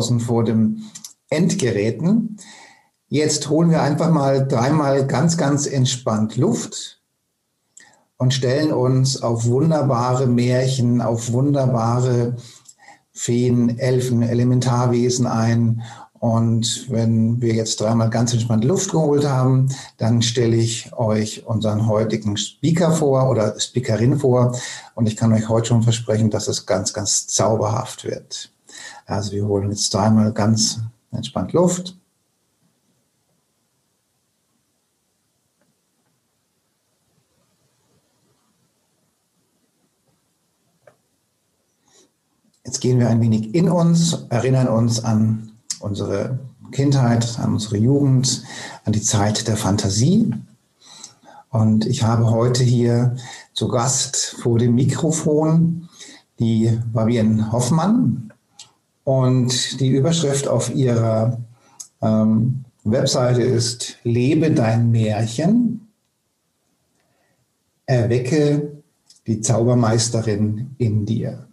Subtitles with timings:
[0.00, 0.84] Draußen vor dem
[1.28, 2.38] Endgeräten.
[3.08, 7.02] Jetzt holen wir einfach mal dreimal ganz, ganz entspannt Luft
[8.16, 12.36] und stellen uns auf wunderbare Märchen, auf wunderbare
[13.12, 15.82] Feen, Elfen, Elementarwesen ein
[16.18, 21.86] und wenn wir jetzt dreimal ganz entspannt Luft geholt haben, dann stelle ich euch unseren
[21.86, 24.56] heutigen Speaker vor oder Speakerin vor.
[24.94, 28.50] Und ich kann euch heute schon versprechen, dass es ganz, ganz zauberhaft wird.
[29.06, 30.80] Also wir holen jetzt dreimal ganz
[31.12, 31.96] entspannt Luft.
[42.64, 46.38] Jetzt gehen wir ein wenig in uns, erinnern uns an unsere
[46.70, 48.44] Kindheit, an unsere Jugend,
[48.84, 50.32] an die Zeit der Fantasie.
[51.48, 53.16] Und ich habe heute hier
[53.54, 55.88] zu Gast vor dem Mikrofon
[56.38, 58.32] die Fabienne Hoffmann.
[59.04, 61.38] Und die Überschrift auf ihrer
[62.02, 65.88] ähm, Webseite ist Lebe dein Märchen,
[67.86, 68.82] erwecke
[69.26, 71.46] die Zaubermeisterin in dir.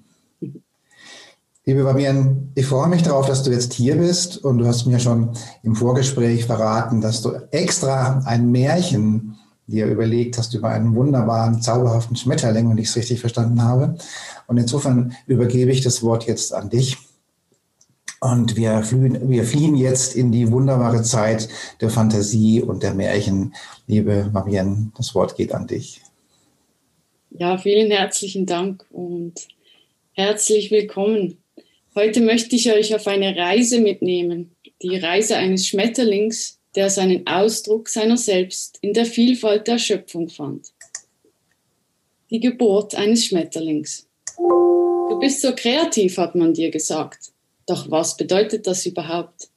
[1.66, 5.00] Liebe Fabian, ich freue mich darauf, dass du jetzt hier bist und du hast mir
[5.00, 5.32] schon
[5.64, 9.36] im Vorgespräch verraten, dass du extra ein Märchen
[9.68, 13.98] dir überlegt hast über einen wunderbaren, zauberhaften Schmetterling, wenn ich es richtig verstanden habe.
[14.48, 16.98] Und insofern übergebe ich das Wort jetzt an dich.
[18.20, 21.48] Und wir fliehen, wir fliehen jetzt in die wunderbare Zeit
[21.82, 23.54] der Fantasie und der Märchen.
[23.86, 26.02] Liebe Fabienne, das Wort geht an dich.
[27.30, 29.36] Ja, vielen herzlichen Dank und
[30.14, 31.38] herzlich willkommen.
[31.94, 37.90] Heute möchte ich euch auf eine Reise mitnehmen, die Reise eines Schmetterlings, der seinen Ausdruck
[37.90, 40.74] seiner selbst in der Vielfalt der Schöpfung fand.
[42.32, 44.08] Die Geburt eines Schmetterlings.
[44.38, 47.32] Du bist so kreativ, hat man dir gesagt.
[47.68, 49.50] Doch was bedeutet das überhaupt?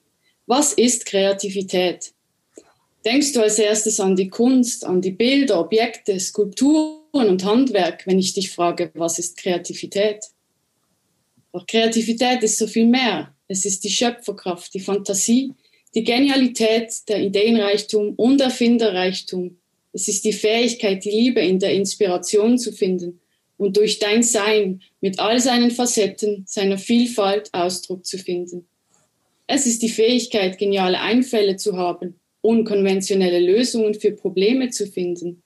[0.46, 2.12] Was ist Kreativität?
[3.04, 8.18] Denkst du als erstes an die Kunst, an die Bilder, Objekte, Skulpturen und Handwerk, wenn
[8.18, 10.24] ich dich frage, was ist Kreativität?
[11.52, 13.34] Doch Kreativität ist so viel mehr.
[13.48, 15.54] Es ist die Schöpferkraft, die Fantasie,
[15.94, 19.56] die Genialität, der Ideenreichtum und Erfinderreichtum.
[19.92, 23.20] Es ist die Fähigkeit, die Liebe in der Inspiration zu finden
[23.60, 28.66] und durch dein Sein mit all seinen Facetten, seiner Vielfalt Ausdruck zu finden.
[29.46, 35.42] Es ist die Fähigkeit, geniale Einfälle zu haben, unkonventionelle Lösungen für Probleme zu finden.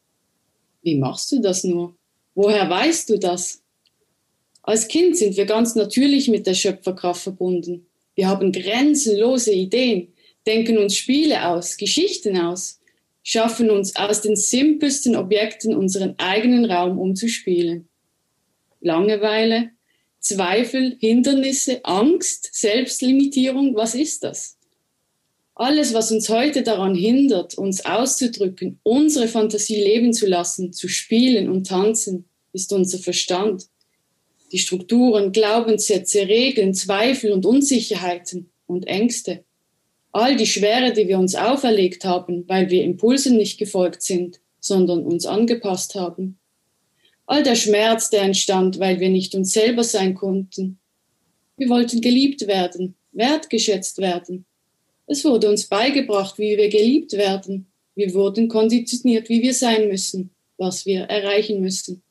[0.83, 1.97] Wie machst du das nur?
[2.37, 3.63] Woher weißt du das?
[4.63, 7.87] Als Kind sind wir ganz natürlich mit der Schöpferkraft verbunden.
[8.15, 10.13] Wir haben grenzenlose Ideen,
[10.47, 12.81] denken uns Spiele aus, Geschichten aus,
[13.25, 17.89] schaffen uns aus den simpelsten Objekten unseren eigenen Raum umzuspielen.
[18.85, 19.71] Langeweile,
[20.21, 24.59] Zweifel, Hindernisse, Angst, Selbstlimitierung, was ist das?
[25.55, 31.49] Alles, was uns heute daran hindert, uns auszudrücken, unsere Fantasie leben zu lassen, zu spielen
[31.49, 33.69] und tanzen, ist unser Verstand
[34.53, 39.45] die Strukturen, Glaubenssätze, Regeln, Zweifel und Unsicherheiten und Ängste.
[40.13, 45.05] All die Schwere, die wir uns auferlegt haben, weil wir Impulsen nicht gefolgt sind, sondern
[45.05, 46.39] uns angepasst haben.
[47.27, 50.79] All der Schmerz, der entstand, weil wir nicht uns selber sein konnten.
[51.57, 54.45] Wir wollten geliebt werden, wertgeschätzt werden.
[55.07, 57.67] Es wurde uns beigebracht, wie wir geliebt werden.
[57.95, 62.03] Wir wurden konditioniert, wie wir sein müssen, was wir erreichen müssen.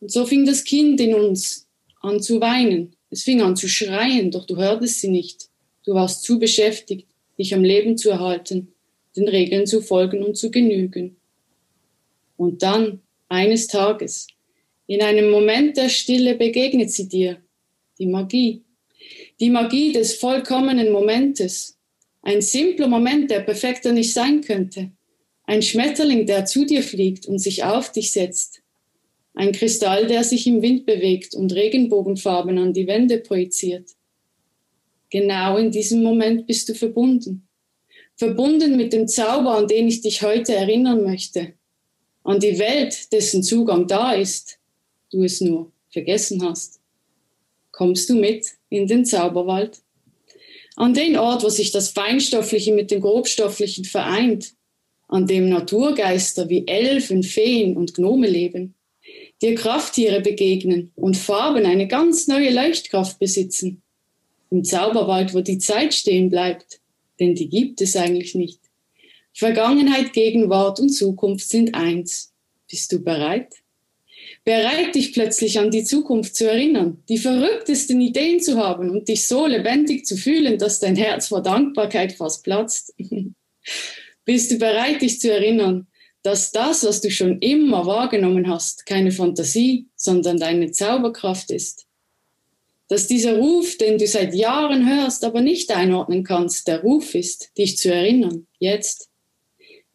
[0.00, 1.66] Und so fing das Kind in uns
[2.00, 2.96] an zu weinen.
[3.10, 5.48] Es fing an zu schreien, doch du hörtest sie nicht.
[5.84, 7.08] Du warst zu beschäftigt,
[7.38, 8.72] dich am Leben zu erhalten,
[9.16, 11.16] den Regeln zu folgen und zu genügen.
[12.36, 13.00] Und dann,
[13.30, 14.26] eines Tages,
[14.86, 17.38] in einem Moment der Stille begegnet sie dir,
[17.98, 18.64] die Magie.
[19.38, 21.78] Die Magie des vollkommenen Momentes.
[22.22, 24.90] Ein simpler Moment, der perfekter nicht sein könnte.
[25.44, 28.62] Ein Schmetterling, der zu dir fliegt und sich auf dich setzt.
[29.34, 33.90] Ein Kristall, der sich im Wind bewegt und Regenbogenfarben an die Wände projiziert.
[35.08, 37.48] Genau in diesem Moment bist du verbunden.
[38.16, 41.54] Verbunden mit dem Zauber, an den ich dich heute erinnern möchte.
[42.30, 44.60] An die Welt, dessen Zugang da ist.
[45.10, 46.78] du es nur vergessen hast.
[47.72, 49.80] Kommst du mit in den Zauberwald?
[50.76, 54.52] An den Ort, wo sich das Feinstoffliche mit dem Grobstofflichen vereint,
[55.08, 58.76] an dem Naturgeister wie Elfen, Feen und Gnome leben,
[59.42, 63.82] dir Krafttiere begegnen und Farben eine ganz neue Leuchtkraft besitzen.
[64.50, 66.78] Im Zauberwald, wo die Zeit stehen bleibt,
[67.18, 68.59] denn die gibt es eigentlich nicht.
[69.40, 72.34] Vergangenheit, Gegenwart und Zukunft sind eins.
[72.70, 73.54] Bist du bereit?
[74.44, 79.26] Bereit, dich plötzlich an die Zukunft zu erinnern, die verrücktesten Ideen zu haben und dich
[79.26, 82.94] so lebendig zu fühlen, dass dein Herz vor Dankbarkeit fast platzt?
[84.26, 85.86] Bist du bereit, dich zu erinnern,
[86.22, 91.86] dass das, was du schon immer wahrgenommen hast, keine Fantasie, sondern deine Zauberkraft ist?
[92.88, 97.56] Dass dieser Ruf, den du seit Jahren hörst, aber nicht einordnen kannst, der Ruf ist,
[97.56, 99.09] dich zu erinnern, jetzt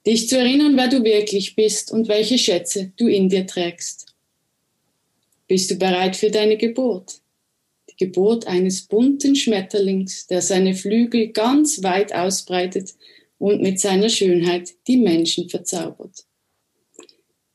[0.06, 4.14] dich zu erinnern, wer du wirklich bist und welche Schätze du in dir trägst.
[5.48, 7.22] Bist du bereit für deine Geburt?
[7.90, 12.94] Die Geburt eines bunten Schmetterlings, der seine Flügel ganz weit ausbreitet
[13.38, 16.26] und mit seiner Schönheit die Menschen verzaubert.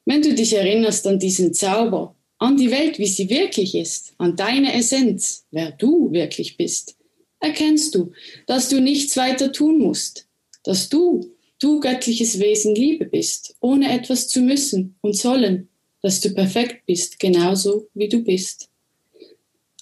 [0.05, 4.35] Wenn du dich erinnerst an diesen Zauber, an die Welt, wie sie wirklich ist, an
[4.35, 6.97] deine Essenz, wer du wirklich bist,
[7.39, 8.13] erkennst du,
[8.47, 10.27] dass du nichts weiter tun musst,
[10.65, 11.31] dass du
[11.61, 15.69] du göttliches Wesen Liebe bist, ohne etwas zu müssen und sollen,
[16.03, 18.69] dass du perfekt bist, genauso wie du bist.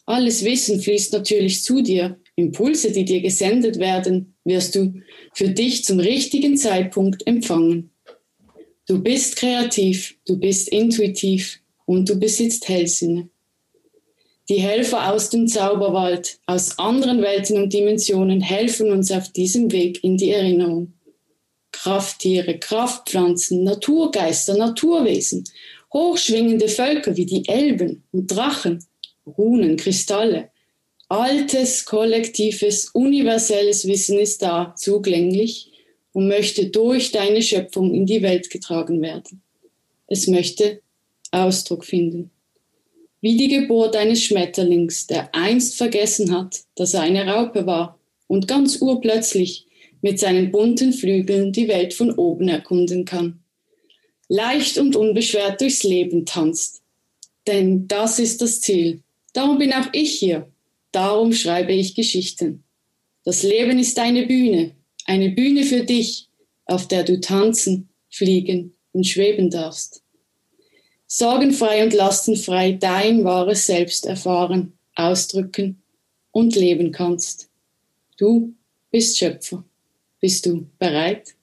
[0.05, 2.19] Alles Wissen fließt natürlich zu dir.
[2.35, 4.95] Impulse, die dir gesendet werden, wirst du
[5.35, 7.91] für dich zum richtigen Zeitpunkt empfangen.
[8.87, 13.29] Du bist kreativ, du bist intuitiv und du besitzt Hellsinne.
[14.49, 20.03] Die Helfer aus dem Zauberwald, aus anderen Welten und Dimensionen helfen uns auf diesem Weg
[20.03, 20.95] in die Erinnerung.
[21.83, 25.45] Krafttiere, Kraftpflanzen, Naturgeister, Naturwesen,
[25.93, 28.85] hochschwingende Völker wie die Elben und Drachen,
[29.25, 30.51] Runen, Kristalle.
[31.09, 35.71] Altes, kollektives, universelles Wissen ist da, zugänglich
[36.13, 39.41] und möchte durch deine Schöpfung in die Welt getragen werden.
[40.09, 40.81] Es möchte
[41.31, 42.33] Ausdruck finden.
[43.21, 48.49] Wie die Geburt eines Schmetterlings, der einst vergessen hat, dass er eine Raupe war und
[48.49, 49.68] ganz urplötzlich
[50.01, 53.41] mit seinen bunten Flügeln die Welt von oben erkunden kann.
[54.29, 56.83] Leicht und unbeschwert durchs Leben tanzt.
[57.47, 59.03] Denn das ist das Ziel.
[59.33, 60.49] Darum bin auch ich hier.
[60.93, 62.65] Darum schreibe ich Geschichten.
[63.25, 64.73] Das Leben ist eine Bühne,
[65.05, 66.29] eine Bühne für dich,
[66.67, 70.03] auf der du tanzen, fliegen und schweben darfst.
[71.07, 75.83] Sorgenfrei und lastenfrei dein wahres Selbst erfahren, ausdrücken
[76.33, 77.49] und leben kannst.
[78.19, 78.55] Du
[78.91, 79.65] bist Schöpfer.
[80.21, 81.35] Bist du bereit?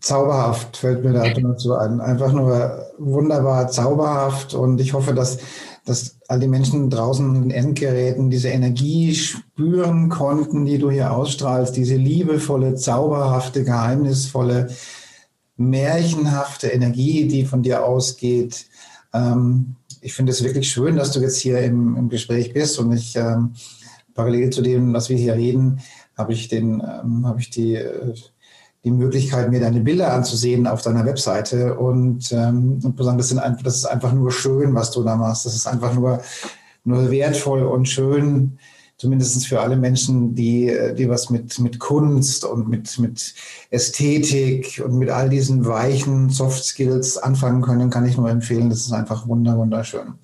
[0.00, 2.00] Zauberhaft fällt mir da dazu ein.
[2.00, 5.38] Einfach nur wunderbar zauberhaft und ich hoffe, dass,
[5.84, 11.12] dass all die Menschen draußen in den Endgeräten diese Energie spüren konnten, die du hier
[11.12, 14.68] ausstrahlst, diese liebevolle, zauberhafte, geheimnisvolle,
[15.56, 18.66] märchenhafte Energie, die von dir ausgeht.
[19.12, 22.92] Ähm, ich finde es wirklich schön, dass du jetzt hier im, im Gespräch bist und
[22.92, 23.52] ich ähm,
[24.20, 25.80] parallel zu dem, was wir hier reden,
[26.16, 28.14] habe ich, den, ähm, habe ich die, äh,
[28.84, 33.38] die Möglichkeit, mir deine Bilder anzusehen auf deiner Webseite und, ähm, und sagen, das, sind
[33.38, 35.46] einfach, das ist einfach nur schön, was du da machst.
[35.46, 36.20] Das ist einfach nur,
[36.84, 38.58] nur wertvoll und schön,
[38.96, 43.34] zumindest für alle Menschen, die, äh, die was mit, mit Kunst und mit, mit
[43.70, 48.68] Ästhetik und mit all diesen weichen Soft Skills anfangen können, kann ich nur empfehlen.
[48.68, 50.14] Das ist einfach wunder, wunderschön.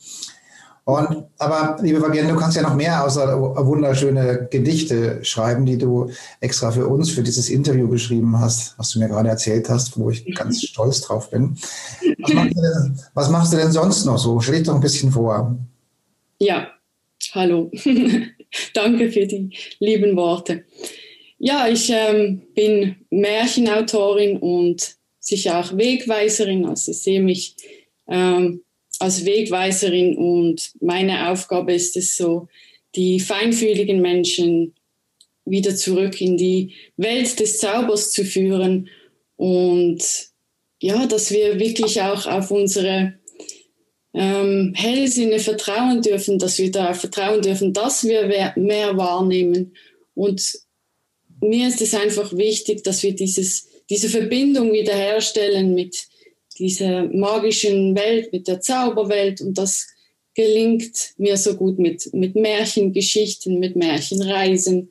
[0.89, 6.13] Und, aber, liebe Fabienne, du kannst ja noch mehr außer wunderschöne Gedichte schreiben, die du
[6.39, 10.11] extra für uns, für dieses Interview geschrieben hast, was du mir gerade erzählt hast, wo
[10.11, 11.59] ich ganz stolz drauf bin.
[12.21, 14.39] Was machst, denn, was machst du denn, sonst noch so?
[14.39, 15.59] Stell dich doch ein bisschen vor.
[16.39, 16.69] Ja,
[17.33, 17.69] hallo.
[18.75, 19.51] Danke für die
[19.81, 20.67] lieben Worte.
[21.39, 26.65] Ja, ich ähm, bin Märchenautorin und sicher auch Wegweiserin.
[26.65, 27.57] Also ich sehe mich
[28.07, 28.63] ähm,
[28.99, 32.49] als Wegweiserin und meine Aufgabe ist es so,
[32.95, 34.75] die feinfühligen Menschen
[35.45, 38.89] wieder zurück in die Welt des Zaubers zu führen
[39.37, 40.03] und
[40.81, 43.15] ja, dass wir wirklich auch auf unsere
[44.13, 49.75] ähm, Hellsinne vertrauen dürfen, dass wir darauf vertrauen dürfen, dass wir mehr wahrnehmen.
[50.15, 50.59] Und
[51.41, 56.09] mir ist es einfach wichtig, dass wir dieses, diese Verbindung wiederherstellen mit,
[56.59, 59.41] dieser magischen Welt, mit der Zauberwelt.
[59.41, 59.87] Und das
[60.35, 64.91] gelingt mir so gut mit, mit Märchengeschichten, mit Märchenreisen.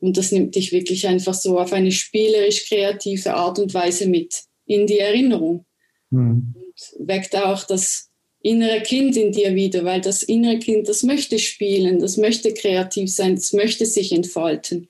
[0.00, 4.44] Und das nimmt dich wirklich einfach so auf eine spielerisch kreative Art und Weise mit
[4.66, 5.64] in die Erinnerung.
[6.10, 6.54] Mhm.
[6.54, 8.10] Und weckt auch das
[8.44, 13.10] innere Kind in dir wieder, weil das innere Kind, das möchte spielen, das möchte kreativ
[13.10, 14.88] sein, das möchte sich entfalten.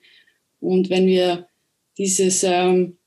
[0.59, 1.47] Und wenn wir
[1.97, 2.97] dieses ähm,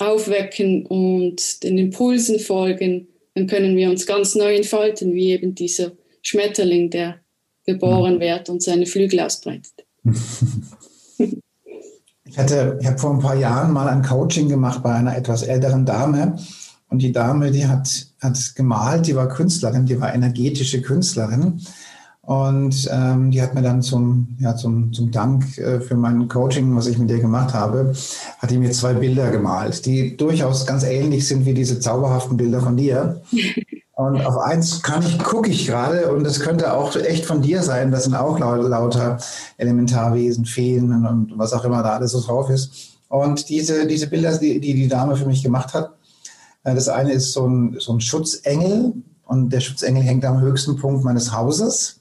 [0.00, 5.92] aufwecken und den Impulsen folgen, dann können wir uns ganz neu entfalten, wie eben dieser
[6.22, 7.20] Schmetterling, der
[7.64, 8.20] geboren mhm.
[8.20, 9.72] wird und seine Flügel ausbreitet.
[12.30, 15.42] Ich hatte, ich habe vor ein paar Jahren mal ein Coaching gemacht bei einer etwas
[15.42, 16.38] älteren Dame.
[16.88, 21.60] Und die Dame, die hat, hat gemalt, die war Künstlerin, die war energetische Künstlerin.
[22.30, 26.76] Und ähm, die hat mir dann zum, ja, zum, zum Dank äh, für mein Coaching,
[26.76, 27.92] was ich mit ihr gemacht habe,
[28.38, 32.60] hat die mir zwei Bilder gemalt, die durchaus ganz ähnlich sind wie diese zauberhaften Bilder
[32.60, 33.20] von dir.
[33.96, 37.62] Und auf eins kann ich, gucke ich gerade und das könnte auch echt von dir
[37.62, 37.90] sein.
[37.90, 39.18] Das sind auch lauter
[39.58, 42.96] Elementarwesen, Feen und was auch immer da alles so drauf ist.
[43.08, 45.90] Und diese, diese Bilder, die, die die Dame für mich gemacht hat,
[46.64, 48.94] äh, das eine ist so ein, so ein Schutzengel
[49.26, 51.99] und der Schutzengel hängt am höchsten Punkt meines Hauses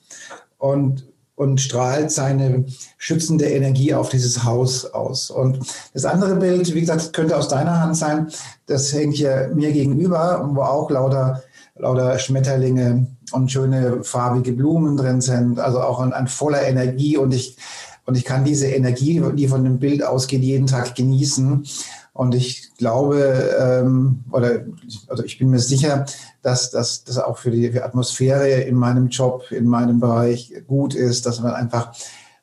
[0.58, 2.66] und, und strahlt seine
[2.98, 5.30] schützende Energie auf dieses Haus aus.
[5.30, 5.60] Und
[5.94, 8.28] das andere Bild, wie gesagt, könnte aus deiner Hand sein,
[8.66, 11.44] das hängt hier mir gegenüber, wo auch lauter
[11.80, 17.58] lauter Schmetterlinge und schöne farbige Blumen drin sind, also auch ein voller Energie und ich,
[18.06, 21.66] und ich kann diese Energie, die von dem Bild ausgeht, jeden Tag genießen.
[22.14, 24.66] Und ich glaube, ähm, oder
[25.08, 26.06] also ich bin mir sicher,
[26.42, 31.26] dass das auch für die für Atmosphäre in meinem Job, in meinem Bereich gut ist,
[31.26, 31.94] dass man einfach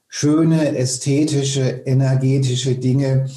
[0.08, 3.28] schöne, ästhetische, energetische Dinge,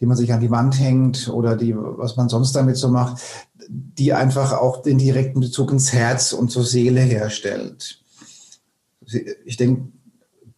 [0.00, 3.22] die man sich an die Wand hängt oder die, was man sonst damit so macht,
[3.68, 8.02] die einfach auch den direkten Bezug ins Herz und zur Seele herstellt.
[9.44, 9.88] Ich denke,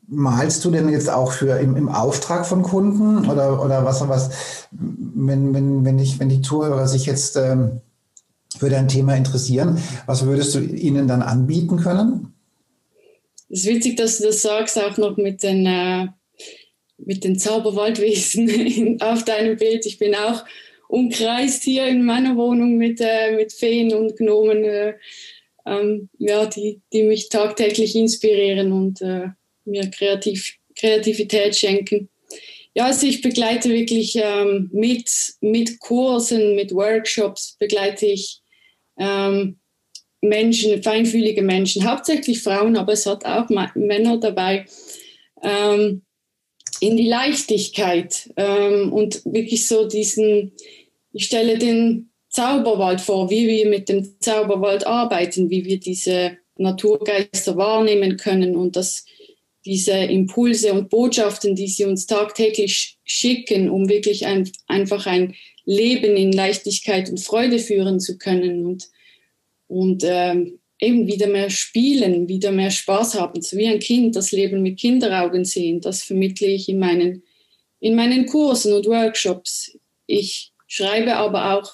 [0.08, 4.30] malst du denn jetzt auch für im, im Auftrag von Kunden oder, oder was, was
[4.70, 7.80] wenn, wenn, wenn, ich, wenn die Zuhörer sich jetzt ähm,
[8.58, 12.32] für dein Thema interessieren, was würdest du ihnen dann anbieten können?
[13.50, 16.06] Es ist witzig, dass du das sagst, auch noch mit den, äh,
[16.98, 19.86] mit den Zauberwaldwesen auf deinem Bild.
[19.86, 20.44] Ich bin auch
[20.88, 24.94] umkreist hier in meiner Wohnung mit, äh, mit Feen und Gnomen, äh,
[25.66, 29.28] ähm, ja, die, die mich tagtäglich inspirieren und äh,
[29.68, 32.08] mir Kreativ Kreativität schenken.
[32.74, 35.10] Ja, also ich begleite wirklich ähm, mit,
[35.40, 38.40] mit Kursen, mit Workshops, begleite ich
[38.98, 39.58] ähm,
[40.20, 44.66] Menschen, feinfühlige Menschen, hauptsächlich Frauen, aber es hat auch Männer dabei,
[45.42, 46.02] ähm,
[46.80, 50.52] in die Leichtigkeit ähm, und wirklich so diesen,
[51.12, 57.56] ich stelle den Zauberwald vor, wie wir mit dem Zauberwald arbeiten, wie wir diese Naturgeister
[57.56, 59.04] wahrnehmen können und dass
[59.68, 65.34] diese Impulse und Botschaften, die sie uns tagtäglich schicken, um wirklich ein, einfach ein
[65.66, 68.88] Leben in Leichtigkeit und Freude führen zu können und,
[69.66, 74.32] und ähm, eben wieder mehr spielen, wieder mehr Spaß haben, so wie ein Kind das
[74.32, 75.82] Leben mit Kinderaugen sehen.
[75.82, 77.22] Das vermittle ich in meinen,
[77.78, 79.78] in meinen Kursen und Workshops.
[80.06, 81.72] Ich schreibe aber auch,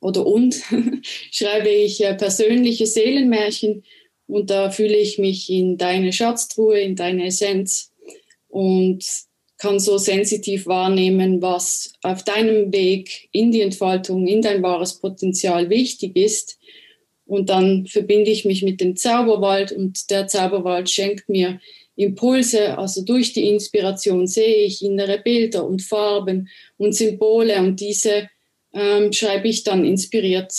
[0.00, 0.58] oder und,
[1.30, 3.84] schreibe ich äh, persönliche Seelenmärchen
[4.30, 7.92] und da fühle ich mich in deine Schatztruhe, in deine Essenz
[8.48, 9.04] und
[9.58, 15.68] kann so sensitiv wahrnehmen, was auf deinem Weg in die Entfaltung, in dein wahres Potenzial
[15.68, 16.58] wichtig ist.
[17.26, 21.60] Und dann verbinde ich mich mit dem Zauberwald und der Zauberwald schenkt mir
[21.94, 28.30] Impulse, also durch die Inspiration sehe ich innere Bilder und Farben und Symbole und diese
[28.72, 30.52] ähm, schreibe ich dann inspiriert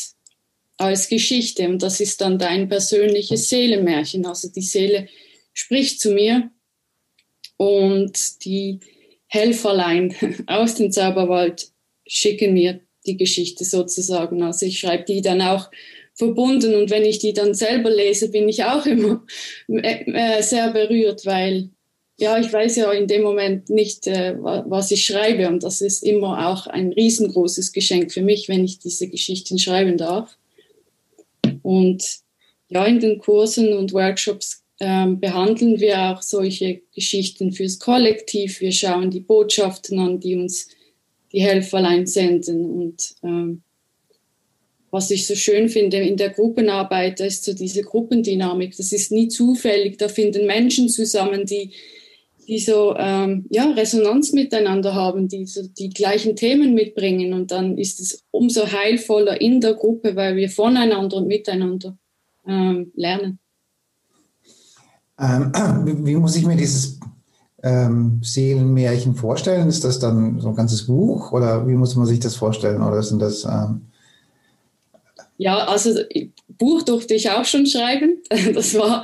[0.82, 4.26] als Geschichte und das ist dann dein persönliches Seelenmärchen.
[4.26, 5.08] Also die Seele
[5.54, 6.50] spricht zu mir
[7.58, 8.80] und die
[9.28, 10.16] Helferlein
[10.48, 11.72] aus dem Zauberwald
[12.08, 14.44] schicken mir die Geschichte sozusagen.
[14.44, 15.70] Also ich schreibe die dann auch
[16.14, 16.76] verbunden.
[16.76, 19.26] Und wenn ich die dann selber lese, bin ich auch immer
[19.68, 21.70] äh, äh, sehr berührt, weil
[22.20, 25.48] ja, ich weiß ja in dem Moment nicht, äh, was ich schreibe.
[25.48, 29.98] Und das ist immer auch ein riesengroßes Geschenk für mich, wenn ich diese Geschichten schreiben
[29.98, 30.38] darf.
[31.64, 32.04] Und
[32.70, 38.62] ja, in den Kursen und Workshops äh, behandeln wir auch solche Geschichten fürs Kollektiv.
[38.62, 40.70] Wir schauen die Botschaften an, die uns
[41.32, 42.66] die Helferlein senden.
[42.66, 43.62] Und ähm,
[44.90, 48.76] was ich so schön finde in der Gruppenarbeit, da ist so diese Gruppendynamik.
[48.76, 49.98] Das ist nie zufällig.
[49.98, 51.72] Da finden Menschen zusammen, die,
[52.48, 57.34] die so ähm, ja, Resonanz miteinander haben, die so die gleichen Themen mitbringen.
[57.34, 61.98] Und dann ist es umso heilvoller in der Gruppe, weil wir voneinander und miteinander
[62.48, 63.40] ähm, lernen.
[65.20, 65.52] Ähm,
[66.06, 67.00] wie muss ich mir dieses
[67.64, 69.68] ähm, Seelenmärchen vorstellen?
[69.68, 72.82] Ist das dann so ein ganzes Buch oder wie muss man sich das vorstellen?
[72.82, 73.82] Oder sind das ähm,
[75.38, 76.00] Ja, also
[76.58, 78.18] Buch durfte ich auch schon schreiben.
[78.54, 79.04] Das war,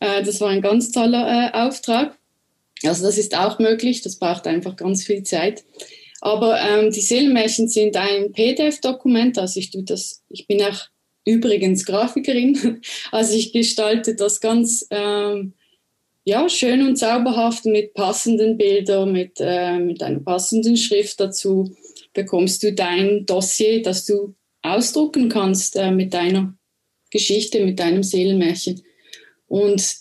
[0.00, 2.18] äh, das war ein ganz toller äh, Auftrag.
[2.86, 5.64] Also das ist auch möglich, das braucht einfach ganz viel Zeit.
[6.20, 10.86] Aber ähm, die Seelenmärchen sind ein PDF-Dokument, also ich tue das, ich bin auch
[11.26, 12.80] übrigens Grafikerin,
[13.12, 15.52] also ich gestalte das ganz ähm,
[16.24, 21.76] ja, schön und zauberhaft mit passenden Bildern, mit, äh, mit einer passenden Schrift dazu
[22.14, 26.56] bekommst du dein Dossier, das du ausdrucken kannst äh, mit deiner
[27.10, 28.82] Geschichte, mit deinem Seelenmärchen.
[29.46, 29.98] Und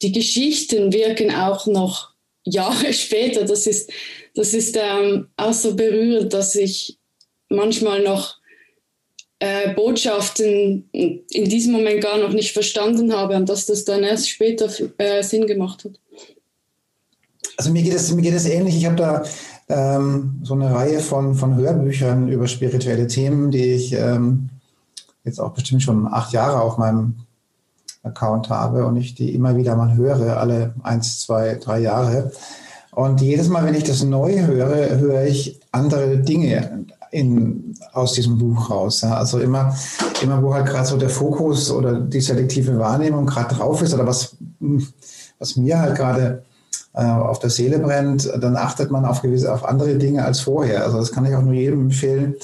[0.00, 2.14] die Geschichten wirken auch noch
[2.50, 3.44] Jahre später.
[3.44, 3.90] Das ist,
[4.34, 6.98] das ist ähm, auch so berührend, dass ich
[7.48, 8.36] manchmal noch
[9.40, 14.28] äh, Botschaften in diesem Moment gar noch nicht verstanden habe und dass das dann erst
[14.28, 16.00] später äh, Sinn gemacht hat.
[17.56, 18.76] Also mir geht es, mir geht es ähnlich.
[18.76, 19.24] Ich habe da
[19.68, 24.50] ähm, so eine Reihe von, von Hörbüchern über spirituelle Themen, die ich ähm,
[25.24, 27.16] jetzt auch bestimmt schon acht Jahre auf meinem
[28.02, 32.32] Account habe und ich die immer wieder mal höre, alle eins, zwei, drei Jahre.
[32.92, 38.38] Und jedes Mal, wenn ich das neu höre, höre ich andere Dinge in, aus diesem
[38.38, 39.02] Buch raus.
[39.02, 39.16] Ja.
[39.16, 39.74] Also immer,
[40.22, 44.06] immer, wo halt gerade so der Fokus oder die selektive Wahrnehmung gerade drauf ist oder
[44.06, 44.36] was,
[45.38, 46.42] was mir halt gerade
[46.94, 50.84] äh, auf der Seele brennt, dann achtet man auf gewisse, auf andere Dinge als vorher.
[50.84, 52.34] Also das kann ich auch nur jedem empfehlen,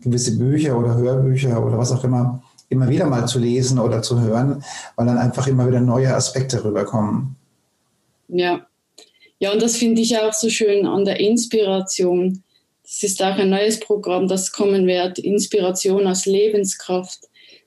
[0.00, 2.42] gewisse Bücher oder Hörbücher oder was auch immer
[2.72, 4.64] immer wieder mal zu lesen oder zu hören,
[4.96, 7.36] weil dann einfach immer wieder neue Aspekte rüberkommen.
[8.28, 8.66] Ja,
[9.42, 12.44] ja, und das finde ich auch so schön an der Inspiration.
[12.84, 17.18] Das ist auch ein neues Programm, das kommen wird, Inspiration als Lebenskraft.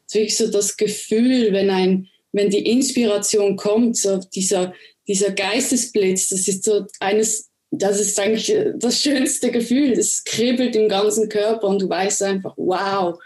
[0.08, 4.74] Es ist wirklich so das Gefühl, wenn ein, wenn die Inspiration kommt, so dieser,
[5.06, 9.92] dieser Geistesblitz, das ist so eines, das ist eigentlich das schönste Gefühl.
[9.92, 13.20] Es kribbelt im ganzen Körper und du weißt einfach, wow.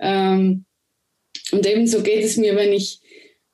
[0.00, 0.64] Ähm,
[1.52, 3.00] und ebenso geht es mir, wenn ich,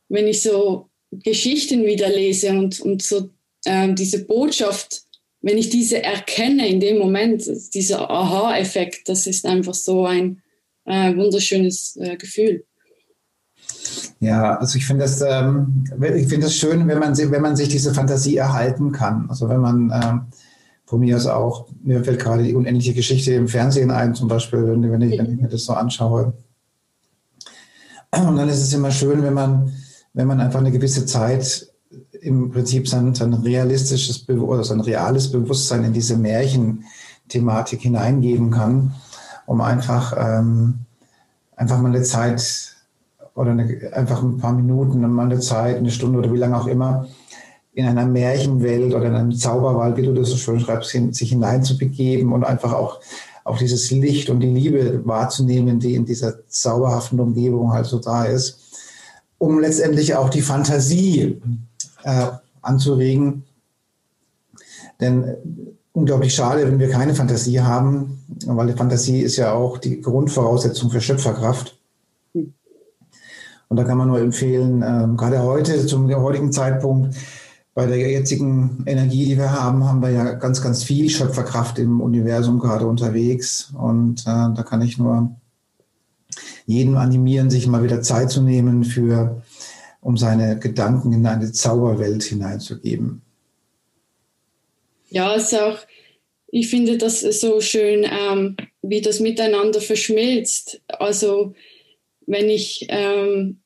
[0.09, 3.31] wenn ich so Geschichten wieder lese und, und so
[3.65, 5.03] äh, diese Botschaft,
[5.41, 10.43] wenn ich diese erkenne in dem Moment, dieser Aha-Effekt, das ist einfach so ein
[10.85, 12.65] äh, wunderschönes äh, Gefühl.
[14.21, 15.85] Ja, also ich finde das, ähm,
[16.17, 19.27] ich schön, wenn man, wenn man sich diese Fantasie erhalten kann.
[19.29, 20.21] Also wenn man ähm,
[20.87, 24.67] von mir aus auch, mir fällt gerade die unendliche Geschichte im Fernsehen ein, zum Beispiel,
[24.67, 26.33] wenn ich, wenn ich mir das so anschaue.
[28.11, 29.73] Und dann ist es immer schön, wenn man,
[30.15, 31.69] wenn man einfach eine gewisse Zeit
[32.21, 38.95] im Prinzip sein, sein realistisches oder sein reales Bewusstsein in diese Märchenthematik hineingeben kann,
[39.47, 40.81] um einfach, ähm,
[41.57, 42.77] einfach mal eine Zeit
[43.35, 46.67] oder eine, einfach ein paar Minuten, mal eine Zeit, eine Stunde oder wie lange auch
[46.67, 47.07] immer,
[47.73, 52.33] in einer Märchenwelt oder in einem Zauberwald, wie du das so schön schreibst, sich hineinzubegeben
[52.33, 53.01] und einfach auch
[53.49, 58.25] auch dieses Licht und die Liebe wahrzunehmen, die in dieser zauberhaften Umgebung halt so da
[58.25, 58.59] ist,
[59.39, 61.41] um letztendlich auch die Fantasie
[62.03, 62.27] äh,
[62.63, 63.45] anzuregen.
[65.01, 65.37] Denn äh,
[65.93, 70.91] unglaublich schade, wenn wir keine Fantasie haben, weil die Fantasie ist ja auch die Grundvoraussetzung
[70.91, 71.79] für Schöpferkraft.
[73.71, 77.15] Und da kann man nur empfehlen, äh, gerade heute, zum heutigen Zeitpunkt,
[77.79, 82.01] bei der jetzigen Energie, die wir haben, haben wir ja ganz, ganz viel Schöpferkraft im
[82.01, 83.73] Universum gerade unterwegs.
[83.79, 84.25] Und äh,
[84.57, 85.37] da kann ich nur
[86.67, 89.45] jeden animieren, sich mal wieder Zeit zu nehmen für,
[90.01, 93.23] um seine Gedanken in eine Zauberwelt hineinzugeben.
[95.11, 95.79] Ja, es ist auch,
[96.49, 100.81] ich finde das so schön, ähm, wie das miteinander verschmilzt.
[100.89, 101.55] Also
[102.27, 103.61] wenn ich ähm,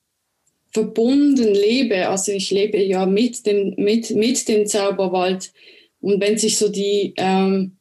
[0.73, 5.53] verbunden lebe, also ich lebe ja mit dem, mit, mit dem Zauberwald.
[6.01, 7.77] Und wenn sich so die, ähm,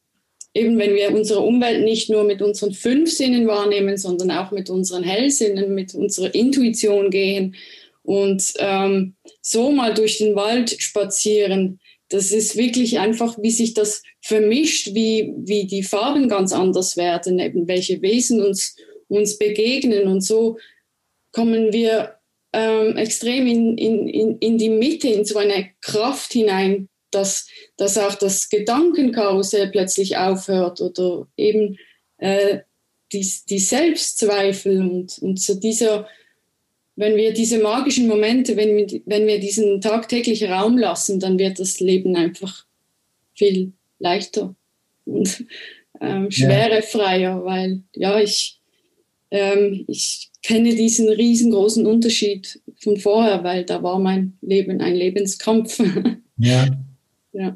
[0.53, 4.69] eben wenn wir unsere Umwelt nicht nur mit unseren fünf Sinnen wahrnehmen, sondern auch mit
[4.69, 7.55] unseren Hellsinnen, mit unserer Intuition gehen
[8.03, 14.03] und ähm, so mal durch den Wald spazieren, das ist wirklich einfach, wie sich das
[14.19, 18.75] vermischt, wie, wie die Farben ganz anders werden, eben welche Wesen uns,
[19.07, 20.09] uns begegnen.
[20.09, 20.57] Und so
[21.31, 22.15] kommen wir
[22.53, 27.97] ähm, extrem in, in, in, in die Mitte, in so eine Kraft hinein, dass, dass
[27.97, 31.77] auch das Gedankenkarussell plötzlich aufhört oder eben
[32.17, 32.59] äh,
[33.11, 36.07] die, die Selbstzweifel und, und so dieser,
[36.95, 41.59] wenn wir diese magischen Momente, wenn wir, wenn wir diesen tagtäglich Raum lassen, dann wird
[41.59, 42.65] das Leben einfach
[43.33, 44.55] viel leichter
[45.05, 45.45] und
[45.99, 48.59] ähm, schwerefreier, weil ja, ich,
[49.29, 55.81] ähm, ich kenne diesen riesengroßen Unterschied von vorher, weil da war mein Leben ein Lebenskampf.
[56.43, 56.65] Ja.
[57.33, 57.55] ja.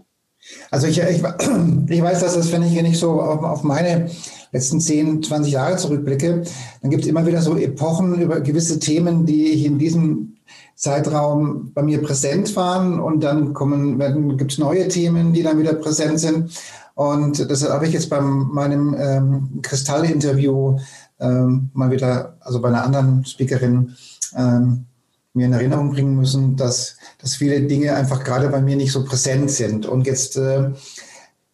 [0.69, 4.11] Also ich, ich, ich, weiß, dass das, wenn ich nicht so auf, auf, meine
[4.51, 6.43] letzten 10, 20 Jahre zurückblicke,
[6.83, 10.35] dann gibt es immer wieder so Epochen über gewisse Themen, die ich in diesem
[10.75, 15.73] Zeitraum bei mir präsent waren und dann kommen, gibt es neue Themen, die dann wieder
[15.73, 16.51] präsent sind.
[16.95, 20.77] Und deshalb habe ich jetzt bei meinem ähm, Kristall-Interview
[21.19, 23.95] ähm, mal wieder, also bei einer anderen Speakerin,
[24.35, 24.85] ähm,
[25.33, 29.03] mir in Erinnerung bringen müssen, dass, dass viele Dinge einfach gerade bei mir nicht so
[29.03, 29.85] präsent sind.
[29.85, 30.71] Und jetzt, äh,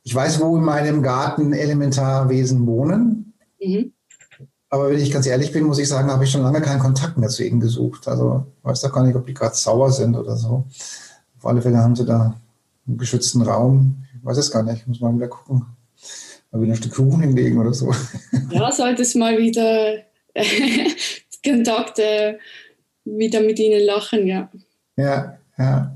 [0.04, 3.34] ich weiß, wo in meinem Garten Elementarwesen wohnen.
[3.60, 3.92] Mhm.
[4.70, 7.18] Aber wenn ich ganz ehrlich bin, muss ich sagen, habe ich schon lange keinen Kontakt
[7.18, 8.08] mehr zu ihnen gesucht.
[8.08, 10.64] Also ich weiß doch gar nicht, ob die gerade sauer sind oder so.
[11.38, 12.36] Auf alle Fälle haben sie da
[12.88, 14.06] einen geschützten Raum.
[14.18, 15.66] Ich weiß es gar nicht, ich muss mal wieder gucken.
[16.52, 17.94] Mal wieder ein Stück Kuchen hinlegen oder so.
[18.52, 20.04] Ja, sollte es mal wieder
[21.46, 22.40] Kontakte
[23.06, 24.50] wieder mit ihnen lachen, ja.
[24.98, 25.96] Ja, ja.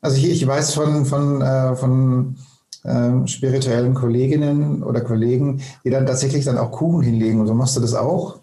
[0.00, 2.36] Also ich, ich weiß von, von, äh, von
[2.84, 7.40] äh, spirituellen Kolleginnen oder Kollegen, die dann tatsächlich dann auch Kuchen hinlegen.
[7.40, 8.40] Und so machst du das auch?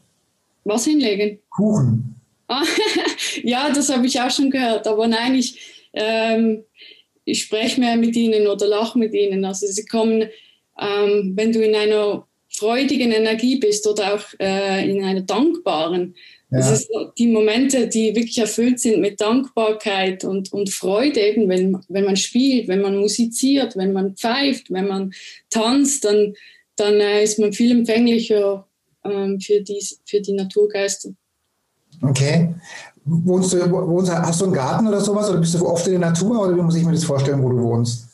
[0.64, 1.40] Was hinlegen?
[1.50, 2.16] Kuchen.
[2.48, 2.64] Ah,
[3.44, 4.88] ja, das habe ich auch schon gehört.
[4.88, 6.64] Aber nein, ich, ähm,
[7.26, 9.46] ich spreche mehr mit ihnen oder lache mit ihnen.
[9.46, 10.30] Also sie kommen,
[10.80, 16.16] ähm, wenn du in einer freudigen Energie bist oder auch äh, in einer dankbaren,
[16.52, 16.60] ja.
[16.60, 21.80] Das ist die Momente, die wirklich erfüllt sind mit Dankbarkeit und, und Freude, eben wenn,
[21.88, 25.14] wenn man spielt, wenn man musiziert, wenn man pfeift, wenn man
[25.50, 26.34] tanzt, dann,
[26.76, 28.68] dann äh, ist man viel empfänglicher
[29.06, 31.12] ähm, für, die, für die Naturgeister.
[32.02, 32.54] Okay.
[33.06, 36.10] Wohnst du, wohnst, hast du einen Garten oder sowas oder bist du oft in der
[36.10, 38.10] Natur oder wie muss ich mir das vorstellen, wo du wohnst?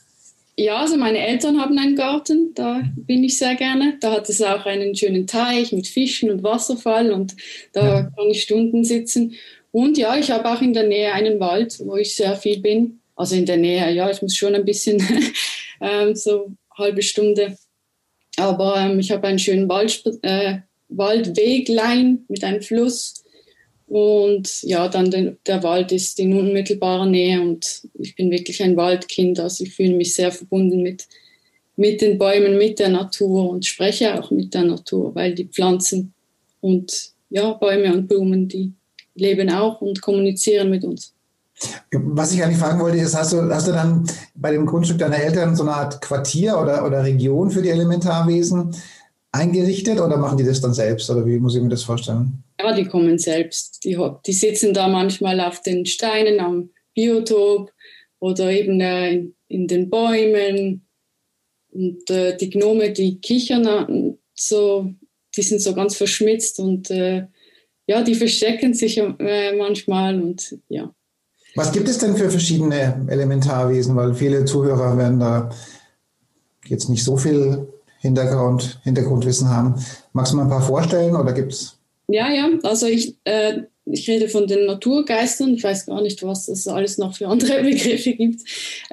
[0.60, 3.98] Ja, also meine Eltern haben einen Garten, da bin ich sehr gerne.
[4.00, 7.36] Da hat es auch einen schönen Teich mit Fischen und Wasserfall und
[7.74, 8.02] da ja.
[8.04, 9.36] kann ich Stunden sitzen.
[9.72, 13.02] Und ja, ich habe auch in der Nähe einen Wald, wo ich sehr viel bin.
[13.16, 15.00] Also in der Nähe, ja, ich muss schon ein bisschen,
[15.82, 17.56] ähm, so halbe Stunde.
[18.38, 23.24] Aber ähm, ich habe einen schönen Wald, äh, Waldweglein mit einem Fluss
[23.88, 28.76] und ja, dann den, der Wald ist in unmittelbarer Nähe und ich bin wirklich ein
[28.76, 29.40] Waldkind.
[29.40, 31.08] Also ich fühle mich sehr verbunden mit,
[31.78, 36.14] mit den Bäumen, mit der Natur und spreche auch mit der Natur, weil die Pflanzen
[36.60, 38.74] und ja, Bäume und Blumen, die
[39.16, 41.14] leben auch und kommunizieren mit uns.
[41.92, 45.18] Was ich eigentlich fragen wollte, ist, hast du, hast du dann bei dem Grundstück deiner
[45.18, 48.76] Eltern so eine Art Quartier oder, oder Region für die Elementarwesen
[49.32, 52.44] eingerichtet oder machen die das dann selbst oder wie muss ich mir das vorstellen?
[52.60, 53.84] Ja, die kommen selbst.
[53.84, 57.72] Die, die sitzen da manchmal auf den Steinen am Biotop
[58.20, 60.88] oder eben in, in, den Bäumen.
[61.70, 64.92] Und äh, die Gnome, die kichern so,
[65.36, 67.28] die sind so ganz verschmitzt und äh,
[67.86, 70.94] ja, die verstecken sich äh, manchmal und ja.
[71.56, 73.96] Was gibt es denn für verschiedene Elementarwesen?
[73.96, 75.50] Weil viele Zuhörer werden da
[76.66, 77.68] jetzt nicht so viel
[78.00, 79.76] Hintergrund, Hintergrundwissen haben.
[80.14, 81.77] Magst du mal ein paar vorstellen oder gibt es
[82.08, 85.54] ja, ja, also ich, äh, ich rede von den Naturgeistern.
[85.54, 88.42] Ich weiß gar nicht, was es alles noch für andere Begriffe gibt.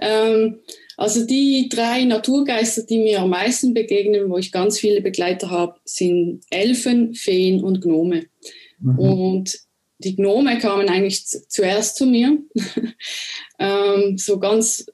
[0.01, 0.61] Ähm,
[0.97, 5.77] also die drei Naturgeister, die mir am meisten begegnen, wo ich ganz viele Begleiter habe,
[5.85, 8.27] sind Elfen, Feen und Gnome.
[8.79, 8.99] Mhm.
[8.99, 9.59] Und
[9.99, 12.39] die Gnome kamen eigentlich zuerst zu mir,
[13.59, 14.87] ähm, so ganz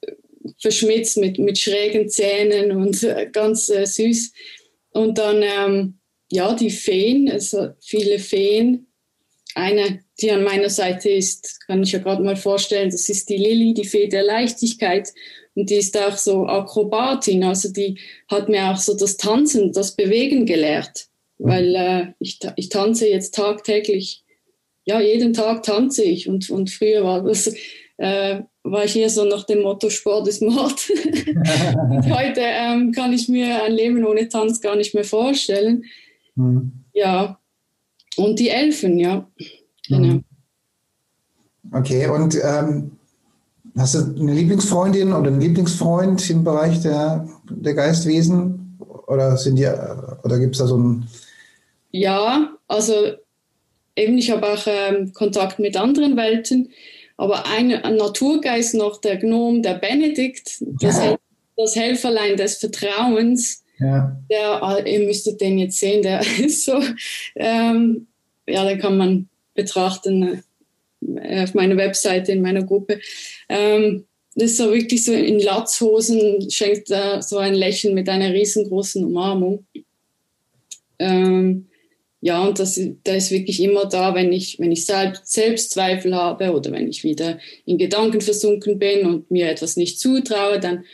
[0.59, 4.31] verschmitzt mit, mit schrägen Zähnen und äh, ganz äh, süß.
[4.91, 6.00] Und dann ähm,
[6.31, 8.87] ja, die Feen, also viele Feen.
[9.53, 13.35] Eine, die an meiner Seite ist, kann ich ja gerade mal vorstellen, das ist die
[13.35, 15.09] Lilly, die Fee der Leichtigkeit.
[15.55, 19.97] Und die ist auch so Akrobatin, also die hat mir auch so das Tanzen, das
[19.97, 21.07] Bewegen gelehrt.
[21.37, 24.23] Weil äh, ich, ich tanze jetzt tagtäglich,
[24.85, 26.29] ja, jeden Tag tanze ich.
[26.29, 27.53] Und, und früher war das,
[27.97, 30.89] äh, war ich hier so nach dem Motto Sport ist Mord.
[30.89, 35.83] und heute ähm, kann ich mir ein Leben ohne Tanz gar nicht mehr vorstellen.
[36.41, 36.71] Mhm.
[36.93, 37.39] Ja,
[38.17, 39.27] und die Elfen, ja.
[39.87, 40.13] Genau.
[40.15, 40.23] Mhm.
[41.73, 42.91] Okay, und ähm,
[43.77, 48.77] hast du eine Lieblingsfreundin oder einen Lieblingsfreund im Bereich der, der Geistwesen?
[49.07, 49.67] Oder sind die,
[50.23, 51.07] oder gibt es da so ein.
[51.91, 52.93] Ja, also
[53.95, 56.71] eben, ich habe auch ähm, Kontakt mit anderen Welten,
[57.17, 61.17] aber ein, ein, Naturgeist noch, der Gnom, der Benedikt, das, ja.
[61.57, 64.17] das Helferlein des Vertrauens, ja.
[64.29, 66.81] Der, ihr müsstet den jetzt sehen, der ist so,
[67.35, 68.07] ähm,
[68.47, 70.43] ja, den kann man betrachten
[71.15, 72.99] äh, auf meiner Webseite, in meiner Gruppe.
[73.49, 78.33] Ähm, das ist so wirklich so in Latzhosen, schenkt er so ein Lächeln mit einer
[78.33, 79.65] riesengroßen Umarmung.
[80.99, 81.67] Ähm,
[82.21, 86.53] ja, und das, der ist wirklich immer da, wenn ich, wenn ich selbst, Selbstzweifel habe
[86.53, 90.85] oder wenn ich wieder in Gedanken versunken bin und mir etwas nicht zutraue, dann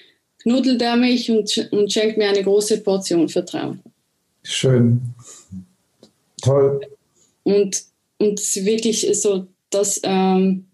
[0.48, 3.82] knuddelt er mich und, und schenkt mir eine große Portion Vertrauen.
[4.44, 5.02] Schön.
[6.42, 6.80] Toll.
[7.44, 7.84] Und,
[8.18, 10.68] und wirklich so, dass ähm,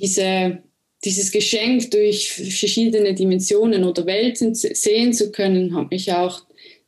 [0.00, 0.58] diese,
[1.04, 6.42] dieses Geschenk durch verschiedene Dimensionen oder Welten sehen zu können, hat mich auch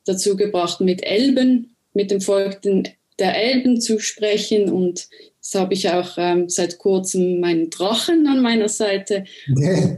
[0.04, 4.68] dazu gebracht, mit Elben, mit dem Volk der Elben zu sprechen.
[4.68, 5.08] Und
[5.40, 9.24] das habe ich auch ähm, seit kurzem meinen Drachen an meiner Seite.
[9.56, 9.96] Yeah.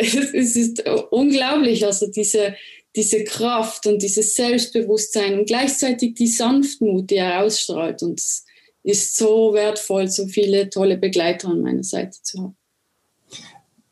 [0.32, 2.54] Es, ist unglaublich, also diese,
[2.96, 8.02] diese Kraft und dieses Selbstbewusstsein und gleichzeitig die Sanftmut, die er ausstrahlt.
[8.02, 8.44] Und es
[8.82, 12.56] ist so wertvoll, so viele tolle Begleiter an meiner Seite zu haben.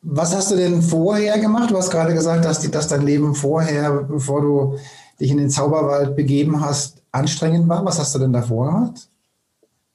[0.03, 1.71] Was hast du denn vorher gemacht?
[1.71, 4.79] Du hast gerade gesagt, dass, die, dass dein Leben vorher, bevor du
[5.21, 7.85] dich in den Zauberwald begeben hast, anstrengend war.
[7.85, 9.09] Was hast du denn davor gemacht?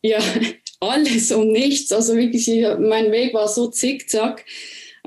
[0.01, 0.19] Ja,
[0.79, 1.91] alles und nichts.
[1.91, 2.47] Also wirklich,
[2.79, 4.45] mein Weg war so zickzack.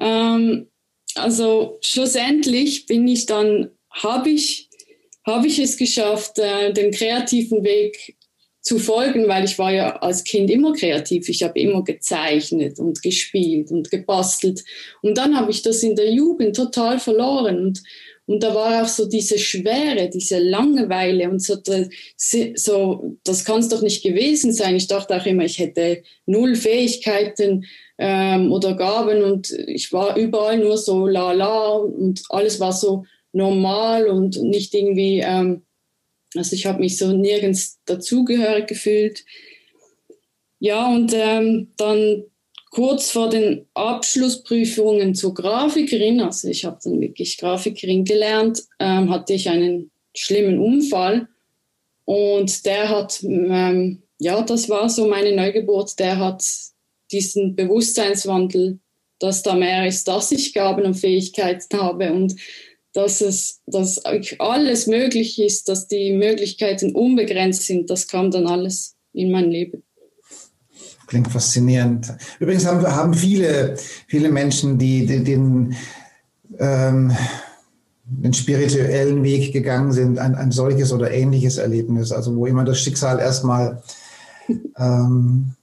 [0.01, 0.69] Ähm,
[1.17, 4.69] also schlussendlich bin ich dann habe ich,
[5.25, 8.17] hab ich es geschafft, äh, dem kreativen Weg
[8.61, 11.29] zu folgen, weil ich war ja als Kind immer kreativ.
[11.29, 14.65] Ich habe immer gezeichnet und gespielt und gebastelt.
[15.03, 17.61] Und dann habe ich das in der Jugend total verloren.
[17.61, 17.83] Und,
[18.27, 21.57] und da war auch so diese Schwere, diese Langeweile und so,
[22.57, 24.75] so das kann es doch nicht gewesen sein.
[24.75, 27.67] Ich dachte auch immer, ich hätte null Fähigkeiten
[27.99, 33.05] ähm, oder Gaben und ich war überall nur so la la und alles war so
[33.33, 35.63] normal und nicht irgendwie, ähm,
[36.35, 39.25] also ich habe mich so nirgends dazugehörig gefühlt.
[40.59, 42.25] Ja, und ähm, dann
[42.71, 49.35] kurz vor den Abschlussprüfungen zur Grafikerin, also ich habe dann wirklich Grafikerin gelernt, ähm, hatte
[49.35, 51.29] ich einen schlimmen Unfall
[52.05, 56.43] und der hat, ähm, ja, das war so meine Neugeburt, der hat
[57.13, 58.79] diesen Bewusstseinswandel,
[59.19, 62.37] dass da mehr ist, dass ich Gaben und Fähigkeiten habe und
[62.93, 64.01] dass es dass
[64.39, 67.91] alles möglich ist, dass die Möglichkeiten unbegrenzt sind.
[67.91, 69.83] Das kam dann alles in mein Leben.
[71.07, 72.13] Klingt faszinierend.
[72.41, 73.77] Übrigens haben, haben viele,
[74.09, 75.77] viele Menschen, die, die den,
[76.59, 77.13] ähm,
[78.05, 82.13] den spirituellen Weg gegangen sind, ein, ein solches oder ähnliches Erlebnis.
[82.13, 83.83] Also wo immer das Schicksal erstmal
[84.79, 85.56] ähm,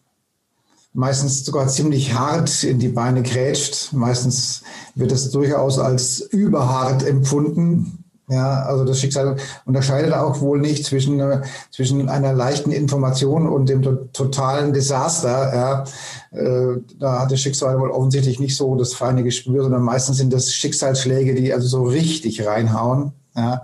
[0.94, 3.94] meistens sogar ziemlich hart in die Beine grätscht.
[3.94, 4.64] Meistens
[4.96, 8.04] wird das durchaus als überhart empfunden.
[8.30, 13.68] Ja, also das Schicksal unterscheidet auch wohl nicht zwischen, äh, zwischen einer leichten Information und
[13.68, 15.54] dem to totalen Desaster.
[15.54, 15.84] Ja,
[16.32, 20.32] äh, da hat das Schicksal wohl offensichtlich nicht so das feine Gespür, sondern meistens sind
[20.32, 23.12] das Schicksalsschläge, die also so richtig reinhauen.
[23.36, 23.64] Ja,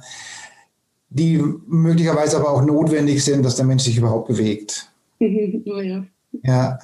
[1.10, 4.92] die möglicherweise aber auch notwendig sind, dass der Mensch sich überhaupt bewegt.
[5.22, 6.04] oh ja.
[6.44, 6.80] Ja.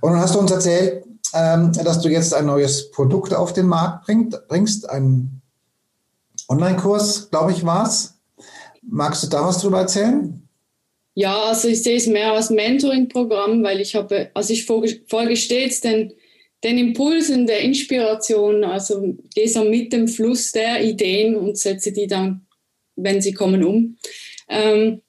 [0.00, 1.04] Und dann hast du uns erzählt,
[1.34, 5.42] ähm, dass du jetzt ein neues Produkt auf den Markt bringt, bringst, einen
[6.48, 8.14] Online-Kurs, glaube ich, war es.
[8.82, 10.46] Magst du da was drüber erzählen?
[11.14, 15.80] Ja, also ich sehe es mehr als Mentoring-Programm, weil ich habe, also ich folge stets
[15.80, 16.12] den,
[16.64, 22.06] den Impulsen der Inspiration, also gehe so mit dem Fluss der Ideen und setze die
[22.06, 22.46] dann,
[22.96, 23.98] wenn sie kommen, um.
[24.48, 25.02] Ähm,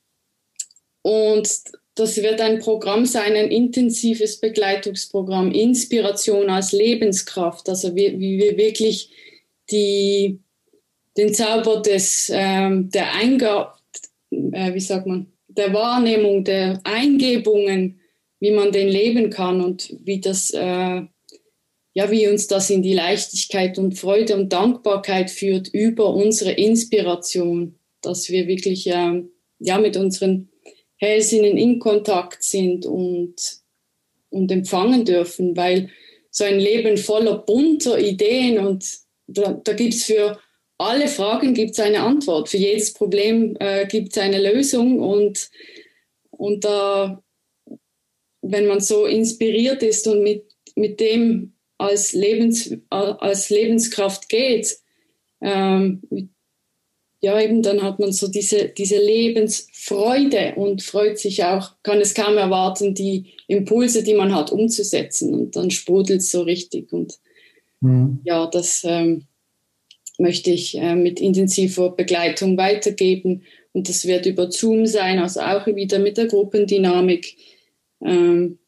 [1.01, 1.49] und
[1.95, 8.57] das wird ein Programm sein, ein intensives Begleitungsprogramm, Inspiration als Lebenskraft, also wie, wie wir
[8.57, 9.11] wirklich
[9.69, 10.39] die,
[11.17, 13.73] den Zauber des, ähm, der Eingabe,
[14.31, 17.99] äh, wie sagt man, der Wahrnehmung, der Eingebungen,
[18.39, 21.01] wie man den leben kann und wie das, äh,
[21.95, 27.75] ja, wie uns das in die Leichtigkeit und Freude und Dankbarkeit führt über unsere Inspiration,
[28.01, 29.23] dass wir wirklich, äh,
[29.59, 30.49] ja, mit unseren
[31.03, 33.35] Hellsinnen in Kontakt sind und,
[34.29, 35.89] und empfangen dürfen, weil
[36.31, 38.85] so ein Leben voller bunter Ideen und
[39.27, 40.39] da, da gibt es für
[40.77, 45.49] alle Fragen gibt's eine Antwort, für jedes Problem äh, gibt es eine Lösung und,
[46.31, 47.23] und da,
[48.41, 54.77] wenn man so inspiriert ist und mit, mit dem als, Lebens, als Lebenskraft geht,
[55.41, 56.32] ähm, mit
[57.23, 62.13] ja, eben dann hat man so diese, diese Lebensfreude und freut sich auch, kann es
[62.13, 65.33] kaum erwarten, die Impulse, die man hat, umzusetzen.
[65.33, 66.91] Und dann sprudelt es so richtig.
[66.91, 67.17] Und
[67.79, 68.19] mhm.
[68.25, 69.23] ja, das ähm,
[70.17, 73.43] möchte ich äh, mit intensiver Begleitung weitergeben.
[73.71, 77.37] Und das wird über Zoom sein, also auch wieder mit der Gruppendynamik,
[78.03, 78.59] ähm,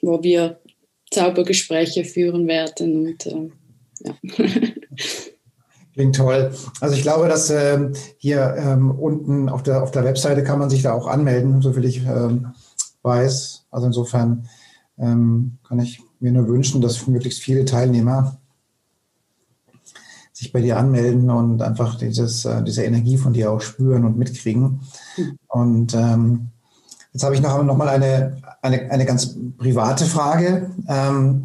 [0.00, 0.60] wo wir
[1.10, 3.04] Zaubergespräche führen werden.
[3.04, 3.50] Und äh,
[4.04, 4.16] ja.
[5.94, 6.52] Klingt toll.
[6.80, 10.68] Also ich glaube, dass ähm, hier ähm, unten auf der, auf der Webseite kann man
[10.68, 12.52] sich da auch anmelden, soviel ich ähm,
[13.02, 13.66] weiß.
[13.70, 14.48] Also insofern
[14.98, 18.38] ähm, kann ich mir nur wünschen, dass möglichst viele Teilnehmer
[20.32, 24.18] sich bei dir anmelden und einfach dieses, äh, diese Energie von dir auch spüren und
[24.18, 24.80] mitkriegen.
[25.16, 25.38] Mhm.
[25.46, 26.48] Und ähm,
[27.12, 30.72] jetzt habe ich noch, noch mal eine, eine, eine ganz private Frage.
[30.88, 31.44] Ähm,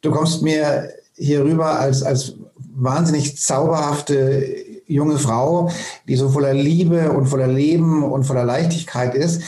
[0.00, 2.34] du kommst mir hier rüber als, als
[2.74, 4.44] wahnsinnig zauberhafte
[4.86, 5.70] junge Frau,
[6.08, 9.42] die so voller Liebe und voller Leben und voller Leichtigkeit ist.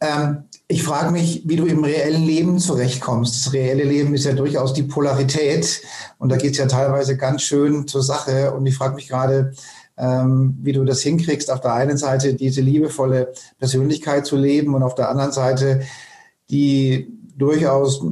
[0.00, 3.46] Ähm, ich frage mich, wie du im reellen Leben zurechtkommst.
[3.46, 5.82] Das reelle Leben ist ja durchaus die Polarität
[6.18, 8.52] und da geht es ja teilweise ganz schön zur Sache.
[8.52, 9.52] Und ich frage mich gerade,
[9.98, 14.82] ähm, wie du das hinkriegst, auf der einen Seite diese liebevolle Persönlichkeit zu leben und
[14.82, 15.82] auf der anderen Seite
[16.50, 18.04] die durchaus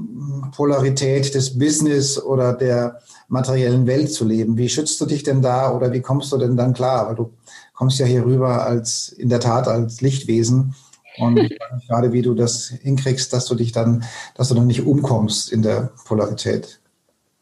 [0.54, 4.56] Polarität des Business oder der materiellen Welt zu leben.
[4.58, 7.08] Wie schützt du dich denn da oder wie kommst du denn dann klar?
[7.08, 7.32] Weil du
[7.74, 10.74] kommst ja hier rüber als in der Tat als Lichtwesen.
[11.18, 11.50] Und
[11.86, 14.04] gerade wie du das hinkriegst, dass du dich dann,
[14.34, 16.80] dass du dann nicht umkommst in der Polarität.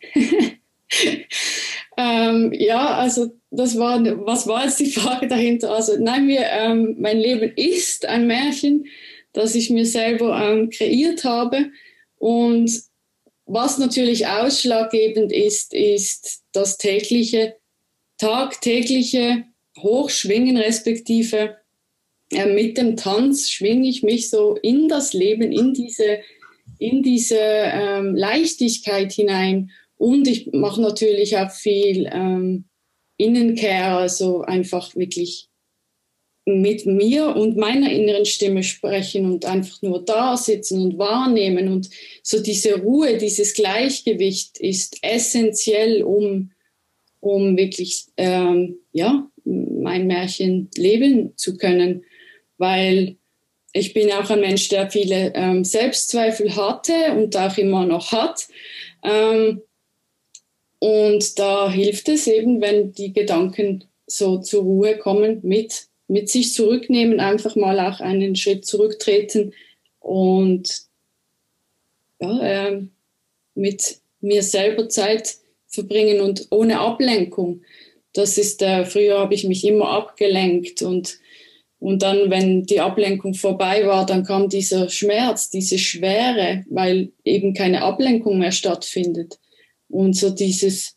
[1.97, 5.73] ähm, ja, also das war, was war jetzt die Frage dahinter?
[5.73, 8.87] Also nein, wir, ähm, mein Leben ist ein Märchen,
[9.39, 11.71] das ich mir selber ähm, kreiert habe.
[12.17, 12.71] Und
[13.47, 17.57] was natürlich ausschlaggebend ist, ist das tägliche,
[18.19, 19.45] tagtägliche
[19.79, 21.57] Hochschwingen respektive
[22.31, 26.21] äh, mit dem Tanz schwinge ich mich so in das Leben, in diese,
[26.79, 29.71] in diese ähm, Leichtigkeit hinein.
[29.97, 32.69] Und ich mache natürlich auch viel ähm,
[33.17, 35.49] Innencare, also einfach wirklich
[36.49, 41.69] mit mir und meiner inneren Stimme sprechen und einfach nur da sitzen und wahrnehmen.
[41.69, 41.91] Und
[42.23, 46.51] so diese Ruhe, dieses Gleichgewicht ist essentiell, um,
[47.21, 52.05] um wirklich ähm, ja, mein Märchen leben zu können
[52.59, 53.17] weil
[53.73, 58.49] ich bin auch ein Mensch, der viele ähm, Selbstzweifel hatte und auch immer noch hat.
[59.03, 59.63] Ähm,
[60.81, 66.55] und da hilft es eben, wenn die Gedanken so zur Ruhe kommen, mit, mit sich
[66.55, 69.53] zurücknehmen, einfach mal auch einen Schritt zurücktreten
[70.01, 70.83] und
[72.21, 72.83] ja, äh,
[73.55, 77.63] mit mir selber Zeit verbringen und ohne Ablenkung.
[78.15, 81.19] Das ist, äh, früher habe ich mich immer abgelenkt und
[81.81, 87.55] und dann, wenn die Ablenkung vorbei war, dann kam dieser Schmerz, diese Schwere, weil eben
[87.55, 89.39] keine Ablenkung mehr stattfindet.
[89.89, 90.97] Und so dieses,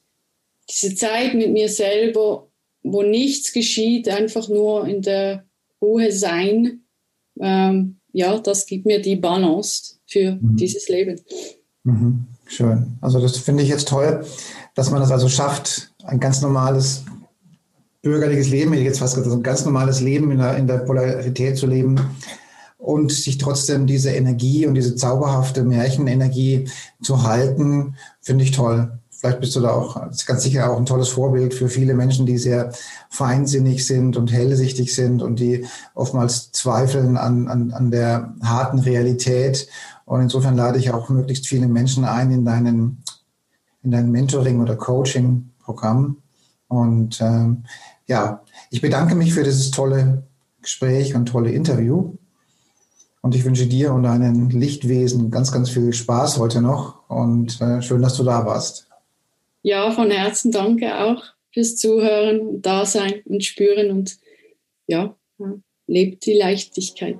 [0.70, 2.48] diese Zeit mit mir selber,
[2.84, 5.46] wo nichts geschieht, einfach nur in der
[5.82, 6.82] Ruhe sein,
[7.40, 10.56] ähm, ja, das gibt mir die Balance für mhm.
[10.56, 11.20] dieses Leben.
[11.84, 12.26] Mhm.
[12.46, 12.98] Schön.
[13.00, 14.26] Also das finde ich jetzt toll,
[14.76, 17.04] dass man das also schafft, ein ganz normales
[18.02, 21.68] bürgerliches Leben, jetzt fast gesagt, ein ganz normales Leben in der, in der Polarität zu
[21.68, 22.00] leben
[22.78, 26.68] und sich trotzdem diese Energie und diese zauberhafte Märchenenergie
[27.02, 29.00] zu halten, finde ich toll.
[29.22, 32.40] Vielleicht bist du da auch ganz sicher auch ein tolles Vorbild für viele Menschen, die
[32.40, 32.72] sehr
[33.12, 39.68] feinsinnig sind und hellsichtig sind und die oftmals zweifeln an, an, an der harten Realität.
[40.06, 43.04] Und insofern lade ich auch möglichst viele Menschen ein in deinen,
[43.84, 46.18] in dein Mentoring- oder Coaching-Programm.
[46.68, 47.66] Und ähm,
[48.08, 50.24] ja, ich bedanke mich für dieses tolle
[50.64, 52.16] Gespräch und tolle Interview.
[53.22, 57.84] Und ich wünsche dir und deinen Lichtwesen ganz, ganz viel Spaß heute noch und äh,
[57.84, 58.88] schön, dass du da warst.
[59.64, 64.18] Ja, von Herzen danke auch fürs Zuhören und Dasein und Spüren und
[64.88, 65.16] ja,
[65.88, 67.20] lebt die Leichtigkeit.